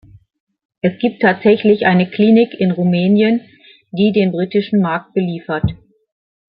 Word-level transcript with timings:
Es 0.81 0.97
gibt 0.97 1.21
tatsächlich 1.21 1.85
eine 1.85 2.09
Klinik 2.09 2.55
in 2.59 2.71
Rumänien, 2.71 3.41
die 3.91 4.11
den 4.11 4.31
britischen 4.31 4.81
Markt 4.81 5.13
beliefert. 5.13 5.73